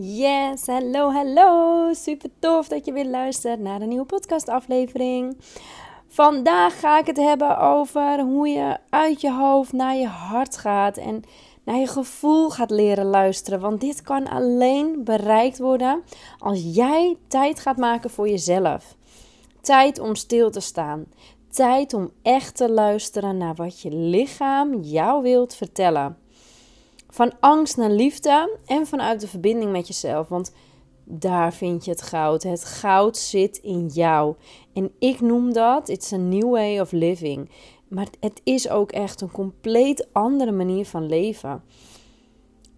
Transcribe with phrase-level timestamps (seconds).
[0.00, 1.92] Yes, hallo, hallo.
[1.92, 5.36] Super tof dat je weer luistert naar een nieuwe podcastaflevering.
[6.08, 10.96] Vandaag ga ik het hebben over hoe je uit je hoofd naar je hart gaat
[10.96, 11.22] en
[11.64, 13.60] naar je gevoel gaat leren luisteren.
[13.60, 16.02] Want dit kan alleen bereikt worden
[16.38, 18.96] als jij tijd gaat maken voor jezelf.
[19.60, 21.04] Tijd om stil te staan.
[21.50, 26.16] Tijd om echt te luisteren naar wat je lichaam jou wilt vertellen.
[27.18, 30.28] Van angst naar liefde en vanuit de verbinding met jezelf.
[30.28, 30.52] Want
[31.04, 32.42] daar vind je het goud.
[32.42, 34.34] Het goud zit in jou.
[34.74, 37.50] En ik noem dat, it's a new way of living.
[37.88, 41.62] Maar het is ook echt een compleet andere manier van leven.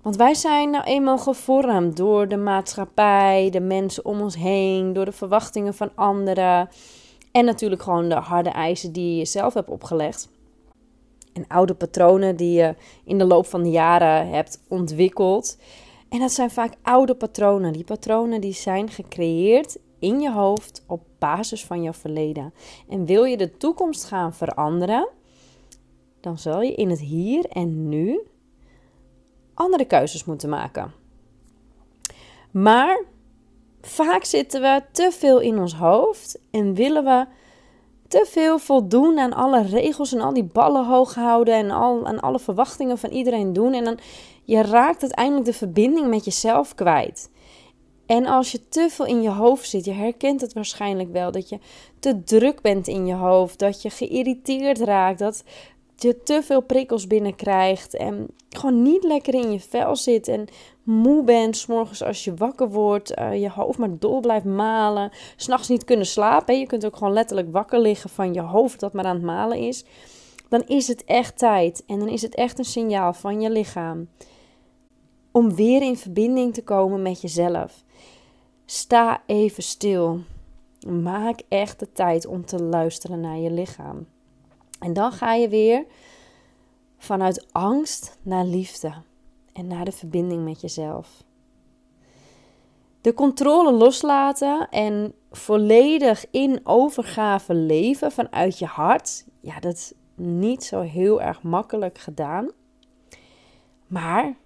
[0.02, 5.04] Want wij zijn nou eenmaal gevormd door de maatschappij, de mensen om ons heen, door
[5.04, 6.68] de verwachtingen van anderen.
[7.32, 10.28] En natuurlijk gewoon de harde eisen die je jezelf hebt opgelegd
[11.32, 15.58] en oude patronen die je in de loop van de jaren hebt ontwikkeld.
[16.08, 17.72] En dat zijn vaak oude patronen.
[17.72, 22.54] Die patronen die zijn gecreëerd in je hoofd op basis van jouw verleden.
[22.88, 25.08] En wil je de toekomst gaan veranderen,
[26.20, 28.20] dan zal je in het hier en nu
[29.54, 30.92] andere keuzes moeten maken.
[32.50, 33.04] Maar
[33.80, 37.26] vaak zitten we te veel in ons hoofd en willen we
[38.10, 42.20] te veel voldoen aan alle regels en al die ballen hoog houden en al, aan
[42.20, 43.72] alle verwachtingen van iedereen doen.
[43.72, 43.98] En dan
[44.44, 47.30] je raakt uiteindelijk de verbinding met jezelf kwijt.
[48.06, 51.48] En als je te veel in je hoofd zit, je herkent het waarschijnlijk wel, dat
[51.48, 51.58] je
[51.98, 55.44] te druk bent in je hoofd, dat je geïrriteerd raakt, dat
[56.02, 60.48] je te veel prikkels binnenkrijgt en gewoon niet lekker in je vel zit en
[60.82, 65.68] moe bent, morgens als je wakker wordt, uh, je hoofd maar dol blijft malen, s'nachts
[65.68, 66.58] niet kunnen slapen.
[66.58, 69.58] Je kunt ook gewoon letterlijk wakker liggen van je hoofd dat maar aan het malen
[69.58, 69.84] is.
[70.48, 74.08] Dan is het echt tijd en dan is het echt een signaal van je lichaam
[75.32, 77.84] om weer in verbinding te komen met jezelf.
[78.64, 80.20] Sta even stil.
[80.88, 84.06] Maak echt de tijd om te luisteren naar je lichaam.
[84.80, 85.86] En dan ga je weer
[86.98, 88.92] vanuit angst naar liefde
[89.52, 91.24] en naar de verbinding met jezelf.
[93.00, 100.64] De controle loslaten en volledig in overgave leven vanuit je hart, ja, dat is niet
[100.64, 102.50] zo heel erg makkelijk gedaan.
[103.86, 104.36] Maar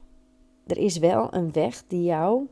[0.66, 2.48] er is wel een weg die jou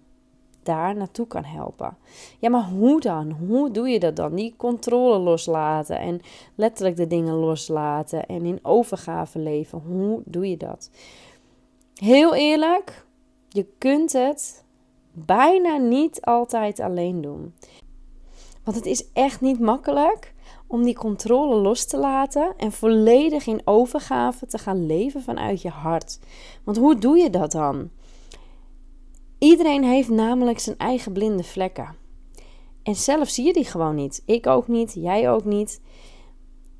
[0.63, 1.97] daar naartoe kan helpen.
[2.39, 3.31] Ja, maar hoe dan?
[3.31, 4.35] Hoe doe je dat dan?
[4.35, 6.21] Die controle loslaten en
[6.55, 9.83] letterlijk de dingen loslaten en in overgave leven.
[9.87, 10.91] Hoe doe je dat?
[11.95, 13.07] Heel eerlijk,
[13.49, 14.65] je kunt het
[15.13, 17.55] bijna niet altijd alleen doen.
[18.65, 20.35] Want het is echt niet makkelijk
[20.67, 25.69] om die controle los te laten en volledig in overgave te gaan leven vanuit je
[25.69, 26.19] hart.
[26.65, 27.91] Want hoe doe je dat dan?
[29.43, 31.97] Iedereen heeft namelijk zijn eigen blinde vlekken.
[32.83, 34.23] En zelf zie je die gewoon niet.
[34.27, 35.81] Ik ook niet, jij ook niet.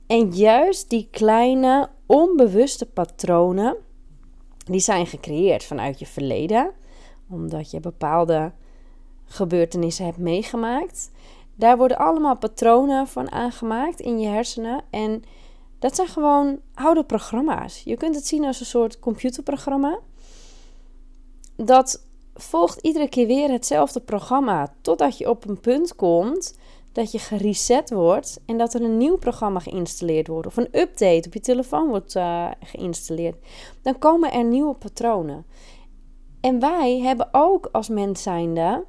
[0.07, 3.77] En juist die kleine onbewuste patronen,
[4.65, 6.73] die zijn gecreëerd vanuit je verleden,
[7.31, 8.53] omdat je bepaalde
[9.25, 11.11] gebeurtenissen hebt meegemaakt.
[11.55, 14.85] Daar worden allemaal patronen van aangemaakt in je hersenen.
[14.91, 15.23] En
[15.79, 17.83] dat zijn gewoon oude programma's.
[17.85, 19.99] Je kunt het zien als een soort computerprogramma.
[21.57, 22.11] Dat
[22.43, 24.75] volgt iedere keer weer hetzelfde programma.
[24.81, 26.59] Totdat je op een punt komt
[26.93, 30.47] dat je gereset wordt en dat er een nieuw programma geïnstalleerd wordt.
[30.47, 33.37] Of een update op je telefoon wordt uh, geïnstalleerd.
[33.83, 35.47] Dan komen er nieuwe patronen.
[36.41, 38.85] En wij hebben ook als mens zijnde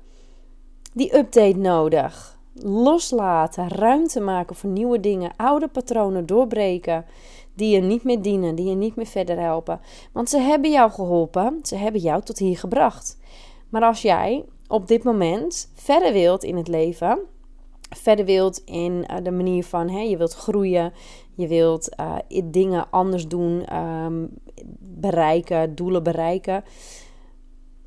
[0.94, 2.38] die update nodig.
[2.54, 7.06] Loslaten, ruimte maken voor nieuwe dingen, oude patronen doorbreken
[7.56, 9.80] die je niet meer dienen, die je niet meer verder helpen.
[10.12, 13.18] Want ze hebben jou geholpen, ze hebben jou tot hier gebracht.
[13.70, 17.20] Maar als jij op dit moment verder wilt in het leven,
[17.90, 20.94] verder wilt in uh, de manier van hè, je wilt groeien,
[21.36, 24.30] je wilt uh, dingen anders doen, um,
[24.80, 26.64] bereiken, doelen bereiken,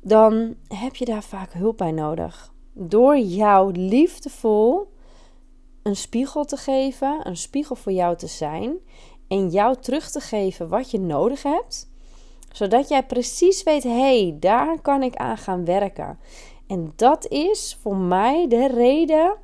[0.01, 2.53] dan heb je daar vaak hulp bij nodig.
[2.73, 4.95] Door jou liefdevol
[5.83, 8.77] een spiegel te geven, een spiegel voor jou te zijn
[9.27, 11.89] en jou terug te geven wat je nodig hebt,
[12.51, 16.19] zodat jij precies weet: hé, hey, daar kan ik aan gaan werken.
[16.67, 19.35] En dat is voor mij de reden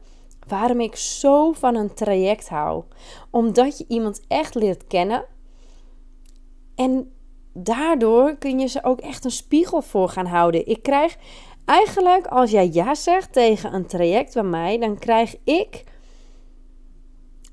[0.47, 2.83] waarom ik zo van een traject hou.
[3.29, 5.25] Omdat je iemand echt leert kennen.
[6.75, 7.13] En
[7.53, 10.67] daardoor kun je ze ook echt een spiegel voor gaan houden.
[10.67, 11.17] Ik krijg
[11.65, 15.83] eigenlijk, als jij ja zegt tegen een traject bij mij, dan krijg ik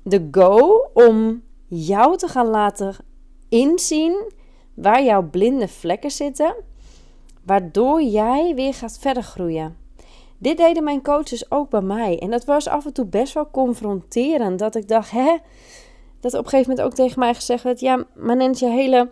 [0.03, 2.95] de go om jou te gaan laten
[3.49, 4.31] inzien
[4.73, 6.55] waar jouw blinde vlekken zitten,
[7.45, 9.77] waardoor jij weer gaat verder groeien.
[10.37, 12.19] Dit deden mijn coaches ook bij mij.
[12.19, 14.59] En dat was af en toe best wel confronterend.
[14.59, 15.37] Dat ik dacht, hè?
[16.19, 19.09] Dat op een gegeven moment ook tegen mij gezegd werd: Ja, maar Nancy, je hele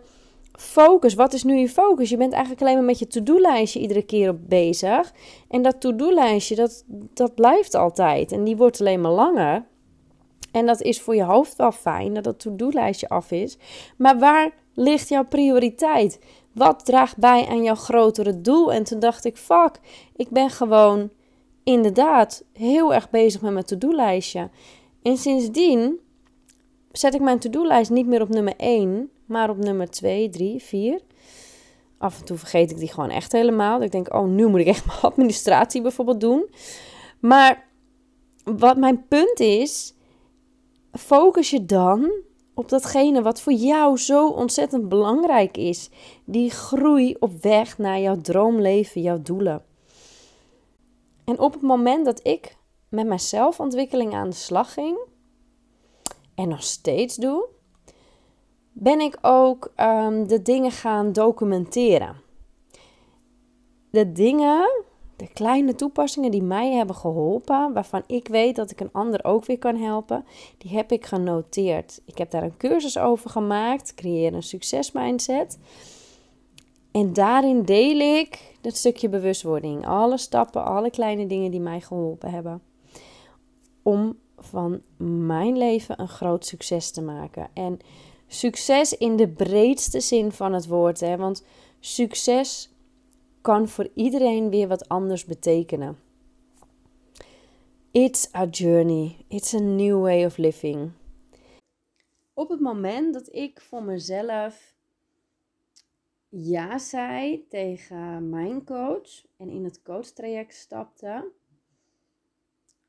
[0.52, 1.14] focus.
[1.14, 2.10] Wat is nu je focus?
[2.10, 5.12] Je bent eigenlijk alleen maar met je to-do-lijstje iedere keer op bezig.
[5.48, 6.84] En dat to-do-lijstje, dat,
[7.14, 8.32] dat blijft altijd.
[8.32, 9.64] En die wordt alleen maar langer.
[10.52, 13.56] En dat is voor je hoofd wel fijn dat dat to-do-lijstje af is.
[13.96, 16.18] Maar waar ligt jouw prioriteit?
[16.52, 18.72] Wat draagt bij aan jouw grotere doel?
[18.72, 19.80] En toen dacht ik: fuck,
[20.16, 21.10] ik ben gewoon
[21.64, 24.50] inderdaad heel erg bezig met mijn to-do-lijstje.
[25.02, 25.98] En sindsdien
[26.92, 31.00] zet ik mijn to-do-lijst niet meer op nummer 1, maar op nummer 2, 3, 4.
[31.98, 33.82] Af en toe vergeet ik die gewoon echt helemaal.
[33.82, 36.46] Ik denk, oh, nu moet ik echt mijn administratie bijvoorbeeld doen.
[37.20, 37.68] Maar
[38.44, 39.94] wat mijn punt is,
[40.92, 42.12] focus je dan
[42.54, 45.90] op datgene wat voor jou zo ontzettend belangrijk is.
[46.24, 49.64] Die groei op weg naar jouw droomleven, jouw doelen.
[51.24, 52.56] En op het moment dat ik
[52.88, 54.98] met mijn zelfontwikkeling aan de slag ging,
[56.34, 57.48] en nog steeds doe,
[58.72, 62.16] ben ik ook um, de dingen gaan documenteren.
[63.90, 64.84] De dingen,
[65.20, 69.44] de kleine toepassingen die mij hebben geholpen, waarvan ik weet dat ik een ander ook
[69.44, 70.24] weer kan helpen,
[70.58, 72.00] die heb ik genoteerd.
[72.04, 75.58] Ik heb daar een cursus over gemaakt, creëer een succesmindset.
[76.92, 82.30] En daarin deel ik dat stukje bewustwording, alle stappen, alle kleine dingen die mij geholpen
[82.30, 82.62] hebben.
[83.82, 84.80] Om van
[85.26, 87.48] mijn leven een groot succes te maken.
[87.52, 87.78] En
[88.26, 91.00] succes in de breedste zin van het woord.
[91.00, 91.16] Hè?
[91.16, 91.44] Want
[91.80, 92.70] succes
[93.40, 95.98] kan voor iedereen weer wat anders betekenen.
[97.90, 99.16] It's a journey.
[99.28, 100.90] It's a new way of living.
[102.34, 104.74] Op het moment dat ik voor mezelf
[106.28, 111.30] ja zei tegen mijn coach en in het coachtraject stapte,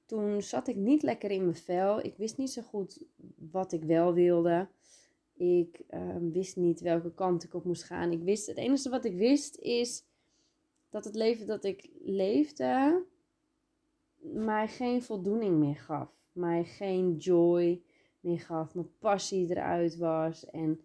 [0.05, 1.99] toen zat ik niet lekker in mijn vel.
[2.05, 3.03] Ik wist niet zo goed
[3.51, 4.67] wat ik wel wilde.
[5.33, 8.11] Ik ehm, wist niet welke kant ik op moest gaan.
[8.11, 10.03] Ik wist, het enige wat ik wist is
[10.91, 13.03] dat het leven dat ik leefde
[14.21, 16.09] mij geen voldoening meer gaf.
[16.31, 17.81] Mij geen joy
[18.19, 18.75] meer gaf.
[18.75, 20.45] Mijn passie eruit was.
[20.45, 20.81] En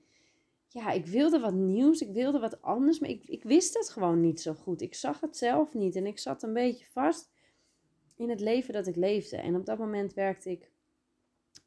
[0.69, 2.01] ja, ik wilde wat nieuws.
[2.01, 2.99] Ik wilde wat anders.
[2.99, 4.81] Maar ik, ik wist het gewoon niet zo goed.
[4.81, 5.97] Ik zag het zelf niet.
[5.97, 7.31] En ik zat een beetje vast
[8.17, 9.37] in het leven dat ik leefde.
[9.37, 10.71] En op dat moment werkte ik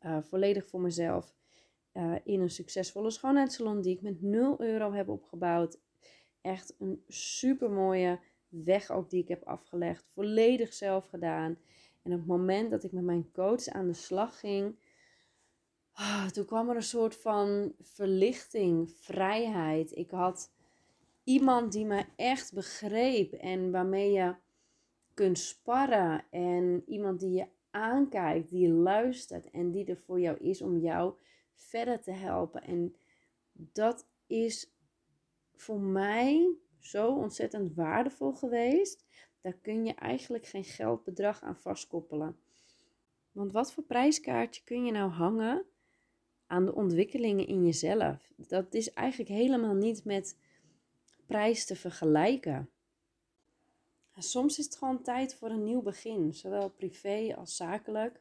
[0.06, 1.34] uh, volledig voor mezelf
[1.94, 5.80] uh, in een succesvolle schoonheidssalon die ik met 0 euro heb opgebouwd.
[6.42, 8.20] Echt een super mooie
[8.50, 10.06] weg ook die ik heb afgelegd.
[10.14, 11.58] Volledig zelf gedaan.
[12.02, 14.76] En op het moment dat ik met mijn coach aan de slag ging,
[15.94, 19.98] oh, toen kwam er een soort van verlichting, vrijheid.
[19.98, 20.52] Ik had
[21.24, 24.36] iemand die me echt begreep en waarmee je
[25.14, 30.62] kunt sparren en iemand die je aankijkt, die luistert en die er voor jou is
[30.62, 31.14] om jou
[31.54, 32.64] verder te helpen.
[32.64, 32.96] En
[33.52, 34.74] dat is
[35.56, 39.06] voor mij zo ontzettend waardevol geweest.
[39.42, 42.38] Daar kun je eigenlijk geen geldbedrag aan vastkoppelen.
[43.32, 45.66] Want wat voor prijskaartje kun je nou hangen
[46.48, 48.32] aan de ontwikkelingen in jezelf?
[48.36, 50.38] Dat is eigenlijk helemaal niet met
[51.26, 52.70] prijs te vergelijken
[54.24, 58.20] soms is het gewoon tijd voor een nieuw begin, zowel privé als zakelijk.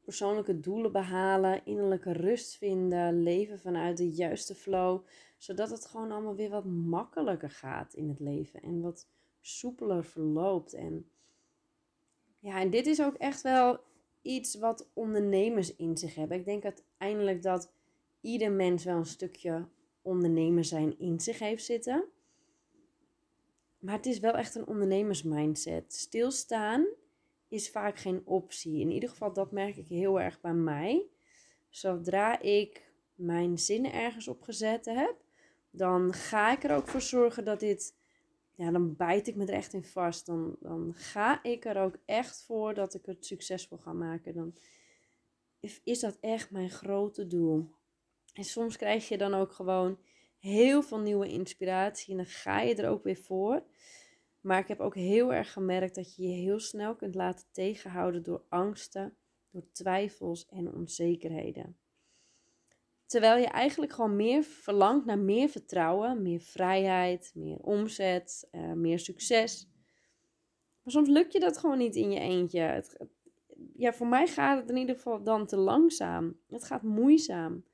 [0.00, 5.00] Persoonlijke doelen behalen, innerlijke rust vinden, leven vanuit de juiste flow,
[5.38, 9.08] zodat het gewoon allemaal weer wat makkelijker gaat in het leven en wat
[9.40, 10.74] soepeler verloopt.
[10.74, 11.10] En
[12.38, 13.80] ja, en dit is ook echt wel
[14.22, 16.38] iets wat ondernemers in zich hebben.
[16.38, 17.72] Ik denk uiteindelijk dat
[18.20, 19.68] ieder mens wel een stukje
[20.02, 22.04] ondernemer zijn in zich heeft zitten.
[23.78, 25.92] Maar het is wel echt een ondernemersmindset.
[25.92, 26.86] Stilstaan
[27.48, 28.80] is vaak geen optie.
[28.80, 31.06] In ieder geval, dat merk ik heel erg bij mij.
[31.68, 35.16] Zodra ik mijn zinnen ergens op gezet heb,
[35.78, 37.96] dan ga ik er ook voor zorgen dat dit.
[38.54, 40.26] Ja, dan bijt ik me er echt in vast.
[40.26, 44.34] Dan, dan ga ik er ook echt voor dat ik het succesvol ga maken.
[44.34, 44.54] Dan
[45.84, 47.70] is dat echt mijn grote doel.
[48.32, 49.98] En soms krijg je dan ook gewoon
[50.38, 53.62] heel veel nieuwe inspiratie en dan ga je er ook weer voor.
[54.40, 58.22] Maar ik heb ook heel erg gemerkt dat je je heel snel kunt laten tegenhouden
[58.22, 59.16] door angsten,
[59.50, 61.76] door twijfels en onzekerheden.
[63.08, 68.98] Terwijl je eigenlijk gewoon meer verlangt naar meer vertrouwen, meer vrijheid, meer omzet, uh, meer
[68.98, 69.68] succes.
[70.82, 72.60] Maar soms lukt je dat gewoon niet in je eentje.
[72.60, 72.96] Het,
[73.74, 76.40] ja, voor mij gaat het in ieder geval dan te langzaam.
[76.48, 77.64] Het gaat moeizaam.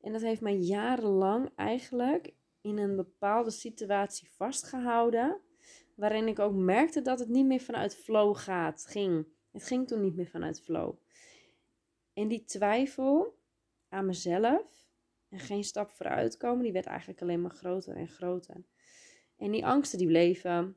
[0.00, 5.40] En dat heeft mij jarenlang eigenlijk in een bepaalde situatie vastgehouden.
[5.94, 9.26] waarin ik ook merkte dat het niet meer vanuit flow gaat, ging.
[9.52, 10.94] Het ging toen niet meer vanuit flow.
[12.12, 13.37] En die twijfel
[13.88, 14.86] aan mezelf
[15.28, 18.64] en geen stap vooruit komen, die werd eigenlijk alleen maar groter en groter.
[19.36, 20.76] En die angsten die bleven,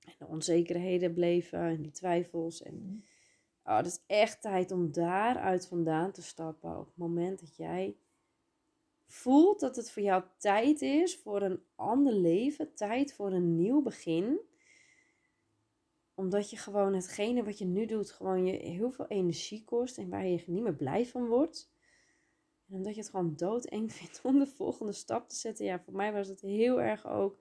[0.00, 2.62] en de onzekerheden bleven, en die twijfels.
[2.62, 2.96] En mhm.
[3.64, 7.96] oh, het is echt tijd om daaruit vandaan te stappen op het moment dat jij
[9.06, 13.82] voelt dat het voor jou tijd is voor een ander leven, tijd voor een nieuw
[13.82, 14.40] begin.
[16.14, 20.08] Omdat je gewoon hetgene wat je nu doet, gewoon je heel veel energie kost en
[20.08, 21.72] waar je niet meer blij van wordt.
[22.70, 25.64] En omdat je het gewoon doodeng vindt om de volgende stap te zetten.
[25.64, 27.38] Ja, voor mij was het heel erg ook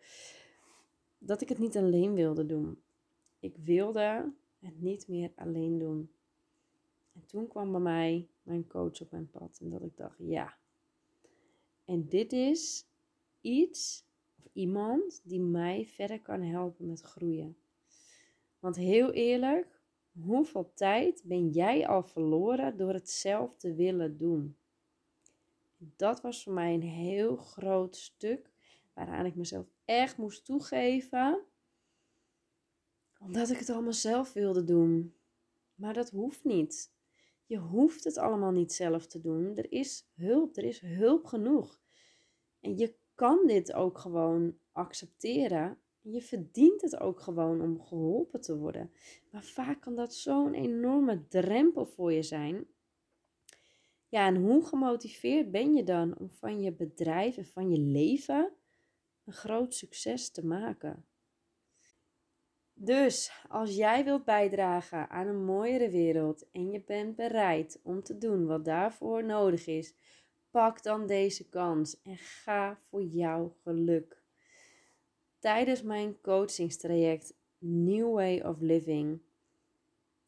[1.17, 2.81] dat ik het niet alleen wilde doen.
[3.39, 6.11] Ik wilde het niet meer alleen doen.
[7.13, 9.57] En toen kwam bij mij mijn coach op mijn pad.
[9.61, 10.57] En dat ik dacht, ja,
[11.85, 12.87] en dit is
[13.41, 14.05] iets
[14.37, 17.57] of iemand die mij verder kan helpen met groeien.
[18.59, 19.81] Want heel eerlijk,
[20.11, 24.57] hoeveel tijd ben jij al verloren door het zelf te willen doen?
[25.79, 28.51] Dat was voor mij een heel groot stuk
[28.93, 31.43] waaraan ik mezelf echt moest toegeven.
[33.19, 35.15] Omdat ik het allemaal zelf wilde doen.
[35.75, 36.91] Maar dat hoeft niet.
[37.45, 39.55] Je hoeft het allemaal niet zelf te doen.
[39.55, 41.81] Er is hulp, er is hulp genoeg.
[42.59, 45.77] En je kan dit ook gewoon accepteren.
[46.01, 48.91] Je verdient het ook gewoon om geholpen te worden.
[49.31, 52.67] Maar vaak kan dat zo'n enorme drempel voor je zijn.
[54.09, 58.51] Ja, en hoe gemotiveerd ben je dan om van je bedrijf en van je leven
[59.25, 61.05] een groot succes te maken?
[62.73, 68.17] Dus als jij wilt bijdragen aan een mooiere wereld en je bent bereid om te
[68.17, 69.93] doen wat daarvoor nodig is,
[70.51, 74.21] pak dan deze kans en ga voor jouw geluk.
[75.39, 79.21] Tijdens mijn coachingstraject New Way of Living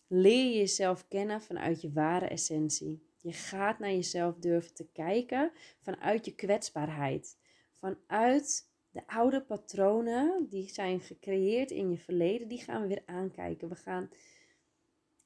[0.08, 3.11] leer je jezelf kennen vanuit je ware essentie.
[3.22, 7.38] Je gaat naar jezelf durven te kijken vanuit je kwetsbaarheid,
[7.72, 13.70] vanuit de oude patronen die zijn gecreëerd in je verleden, die gaan we weer aankijken.
[13.70, 14.10] We gaan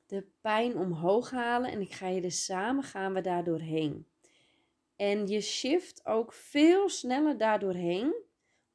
[0.05, 4.07] de pijn omhoog halen en ik ga je er samen gaan we daar doorheen.
[4.95, 8.15] En je shift ook veel sneller daardoorheen,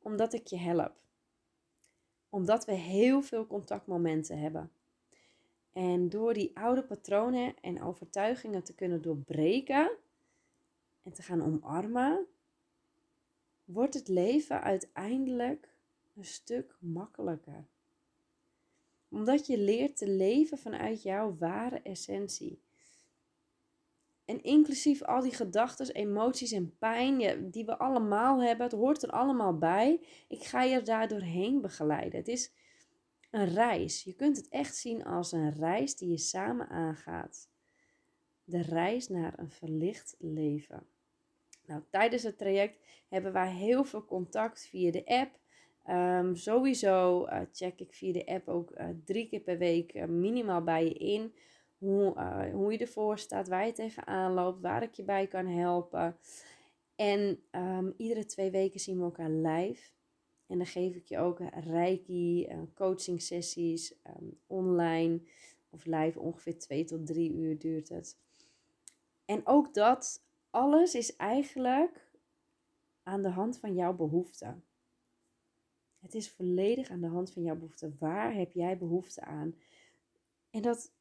[0.02, 0.92] omdat ik je help.
[2.28, 4.72] Omdat we heel veel contactmomenten hebben.
[5.72, 9.90] En door die oude patronen en overtuigingen te kunnen doorbreken
[11.02, 12.26] en te gaan omarmen,
[13.64, 15.68] wordt het leven uiteindelijk
[16.16, 17.64] een stuk makkelijker.
[19.08, 22.62] Omdat je leert te leven vanuit jouw ware essentie.
[24.24, 29.10] En inclusief al die gedachten, emoties en pijn die we allemaal hebben, het hoort er
[29.10, 30.00] allemaal bij.
[30.28, 32.18] Ik ga je daar doorheen begeleiden.
[32.18, 32.52] Het is
[33.30, 34.02] een reis.
[34.04, 37.48] Je kunt het echt zien als een reis die je samen aangaat.
[38.44, 40.86] De reis naar een verlicht leven.
[41.66, 45.38] Nou, tijdens het traject hebben wij heel veel contact via de app.
[45.88, 50.04] Um, sowieso uh, check ik via de app ook uh, drie keer per week uh,
[50.04, 51.34] minimaal bij je in
[51.78, 52.20] hoe,
[52.52, 56.16] hoe je ervoor staat, waar je tegenaan loopt, waar ik je bij kan helpen.
[56.96, 59.90] En um, iedere twee weken zien we elkaar live.
[60.50, 65.20] En dan geef ik je ook reiki, uh, coaching sessies, um, online
[65.70, 66.20] of live.
[66.20, 68.18] Ongeveer twee tot drie uur duurt het.
[69.24, 72.10] En ook dat, alles is eigenlijk
[73.02, 74.64] aan de hand van jouw behoeften.
[75.98, 77.96] Het is volledig aan de hand van jouw behoeften.
[77.98, 79.54] Waar heb jij behoefte aan?
[80.50, 80.92] En dat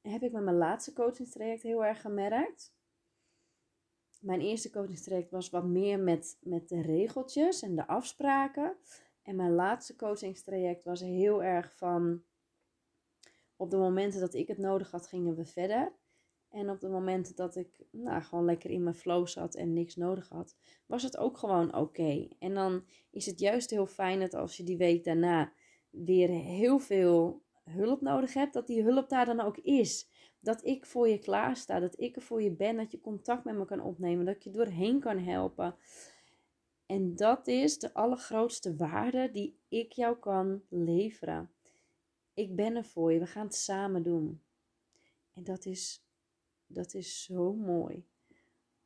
[0.00, 2.72] heb ik met mijn laatste coachingstraject heel erg gemerkt.
[4.22, 8.76] Mijn eerste coachingstraject was wat meer met, met de regeltjes en de afspraken.
[9.22, 12.22] En mijn laatste coachingstraject was heel erg van.
[13.56, 15.92] Op de momenten dat ik het nodig had, gingen we verder.
[16.48, 19.96] En op de momenten dat ik nou, gewoon lekker in mijn flow zat en niks
[19.96, 22.28] nodig had, was het ook gewoon oké.
[22.38, 25.52] En dan is het juist heel fijn dat als je die week daarna
[25.90, 30.10] weer heel veel hulp nodig hebt, dat die hulp daar dan ook is.
[30.42, 33.44] Dat ik voor je klaar sta, dat ik er voor je ben, dat je contact
[33.44, 35.74] met me kan opnemen, dat ik je doorheen kan helpen.
[36.86, 41.50] En dat is de allergrootste waarde die ik jou kan leveren.
[42.34, 44.42] Ik ben er voor je, we gaan het samen doen.
[45.34, 46.04] En dat is,
[46.66, 48.04] dat is zo mooi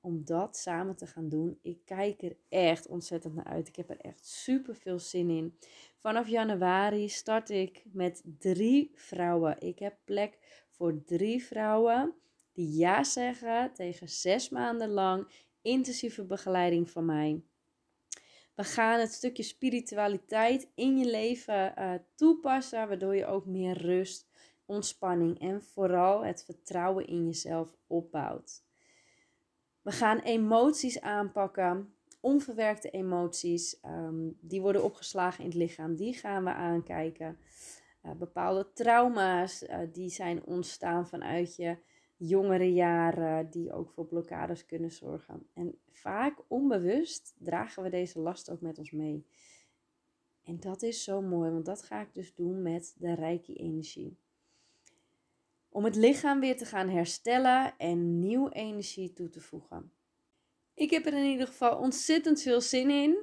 [0.06, 1.58] om dat samen te gaan doen.
[1.62, 3.68] Ik kijk er echt ontzettend naar uit.
[3.68, 5.58] Ik heb er echt super veel zin in.
[5.98, 9.60] Vanaf januari start ik met drie vrouwen.
[9.60, 10.38] Ik heb plek
[10.76, 12.14] voor drie vrouwen
[12.52, 15.26] die ja zeggen tegen zes maanden lang
[15.62, 17.42] intensieve begeleiding van mij.
[18.54, 24.28] We gaan het stukje spiritualiteit in je leven uh, toepassen, waardoor je ook meer rust,
[24.66, 28.64] ontspanning en vooral het vertrouwen in jezelf opbouwt.
[29.82, 36.44] We gaan emoties aanpakken, onverwerkte emoties, um, die worden opgeslagen in het lichaam, die gaan
[36.44, 37.38] we aankijken.
[38.06, 41.76] Uh, bepaalde trauma's, uh, die zijn ontstaan vanuit je
[42.16, 45.46] jongere jaren die ook voor blokkades kunnen zorgen.
[45.54, 49.26] En vaak onbewust dragen we deze last ook met ons mee.
[50.42, 54.16] En dat is zo mooi, want dat ga ik dus doen met de Reiki-energie.
[55.68, 59.92] Om het lichaam weer te gaan herstellen en nieuw energie toe te voegen.
[60.74, 63.18] Ik heb er in ieder geval ontzettend veel zin in.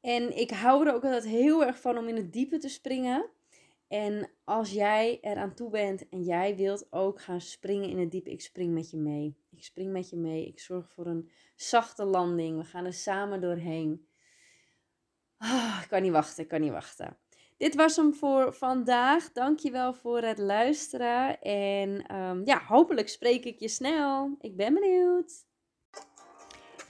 [0.00, 3.30] En ik hou er ook altijd heel erg van om in het diepe te springen.
[3.88, 8.26] En als jij eraan toe bent en jij wilt ook gaan springen in het diep,
[8.26, 9.36] ik spring met je mee.
[9.50, 10.46] Ik spring met je mee.
[10.46, 12.58] Ik zorg voor een zachte landing.
[12.58, 14.08] We gaan er samen doorheen.
[15.38, 17.18] Oh, ik kan niet wachten, ik kan niet wachten.
[17.56, 19.32] Dit was hem voor vandaag.
[19.32, 21.40] Dankjewel voor het luisteren.
[21.40, 24.36] En ehm, ja, hopelijk spreek ik je snel.
[24.40, 25.47] Ik ben benieuwd.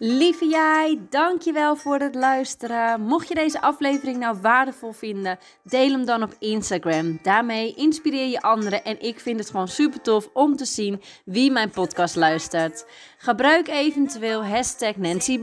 [0.00, 3.00] Lieve jij, dankjewel voor het luisteren.
[3.00, 7.18] Mocht je deze aflevering nou waardevol vinden, deel hem dan op Instagram.
[7.22, 11.50] Daarmee inspireer je anderen en ik vind het gewoon super tof om te zien wie
[11.50, 12.86] mijn podcast luistert.
[13.18, 15.40] Gebruik eventueel hashtag Nancy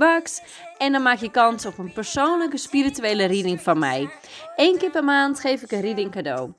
[0.77, 4.09] en dan maak je kans op een persoonlijke spirituele reading van mij.
[4.55, 6.53] Eén keer per maand geef ik een reading cadeau.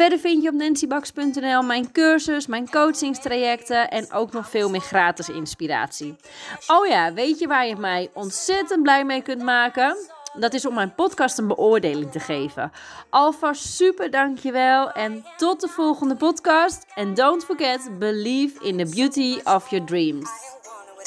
[0.00, 5.28] Verder vind je op nancybax.nl mijn cursus, mijn coachingstrajecten en ook nog veel meer gratis
[5.28, 6.16] inspiratie.
[6.66, 9.96] Oh ja, weet je waar je mij ontzettend blij mee kunt maken?
[10.32, 12.72] Dat is om mijn podcast een beoordeling te geven.
[13.10, 16.86] Alvast super dankjewel en tot de volgende podcast.
[16.94, 20.30] And don't forget, believe in the beauty of your dreams.